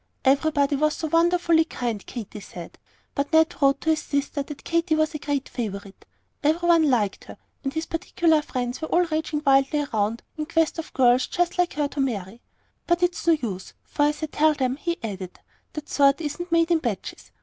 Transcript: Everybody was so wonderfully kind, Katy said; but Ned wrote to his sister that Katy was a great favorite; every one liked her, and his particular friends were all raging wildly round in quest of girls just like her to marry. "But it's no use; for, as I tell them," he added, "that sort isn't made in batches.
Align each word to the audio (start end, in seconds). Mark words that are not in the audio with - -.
Everybody 0.25 0.75
was 0.77 0.95
so 0.95 1.07
wonderfully 1.09 1.63
kind, 1.65 2.03
Katy 2.03 2.39
said; 2.39 2.79
but 3.13 3.31
Ned 3.31 3.53
wrote 3.61 3.81
to 3.81 3.91
his 3.91 4.01
sister 4.01 4.41
that 4.41 4.63
Katy 4.63 4.95
was 4.95 5.13
a 5.13 5.19
great 5.19 5.47
favorite; 5.47 6.07
every 6.43 6.67
one 6.67 6.89
liked 6.89 7.25
her, 7.25 7.37
and 7.63 7.71
his 7.71 7.85
particular 7.85 8.41
friends 8.41 8.81
were 8.81 8.87
all 8.87 9.03
raging 9.05 9.43
wildly 9.45 9.85
round 9.93 10.23
in 10.39 10.47
quest 10.47 10.79
of 10.79 10.91
girls 10.95 11.27
just 11.27 11.59
like 11.59 11.73
her 11.73 11.87
to 11.89 12.01
marry. 12.01 12.41
"But 12.87 13.03
it's 13.03 13.27
no 13.27 13.33
use; 13.33 13.73
for, 13.83 14.05
as 14.05 14.23
I 14.23 14.25
tell 14.25 14.55
them," 14.55 14.77
he 14.77 14.97
added, 15.03 15.37
"that 15.73 15.87
sort 15.87 16.19
isn't 16.19 16.51
made 16.51 16.71
in 16.71 16.79
batches. 16.79 17.29